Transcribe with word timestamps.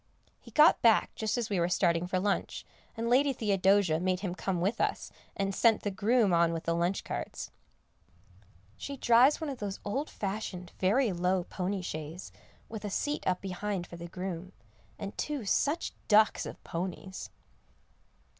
He 0.39 0.49
got 0.49 0.81
back 0.81 1.13
just 1.13 1.37
as 1.37 1.51
we 1.51 1.59
were 1.59 1.69
starting 1.69 2.07
for 2.07 2.17
lunch, 2.19 2.65
and 2.97 3.07
Lady 3.07 3.33
Theodosia 3.33 3.99
made 3.99 4.21
him 4.21 4.33
come 4.33 4.59
with 4.59 4.81
us, 4.81 5.11
and 5.37 5.53
sent 5.53 5.83
the 5.83 5.91
groom 5.91 6.33
on 6.33 6.53
with 6.53 6.63
the 6.63 6.73
lunch 6.73 7.03
carts. 7.03 7.51
She 8.77 8.97
drives 8.97 9.39
one 9.39 9.51
of 9.51 9.59
those 9.59 9.79
old 9.85 10.09
fashioned, 10.09 10.71
very 10.79 11.11
low 11.13 11.43
pony 11.43 11.83
shays, 11.83 12.31
with 12.67 12.83
a 12.83 12.89
seat 12.89 13.23
up 13.27 13.41
behind 13.41 13.85
for 13.85 13.95
the 13.95 14.07
groom, 14.07 14.53
and 14.97 15.15
two 15.19 15.45
such 15.45 15.93
ducks 16.07 16.47
of 16.47 16.63
ponies. 16.63 17.29